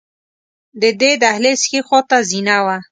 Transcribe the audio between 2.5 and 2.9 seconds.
وه.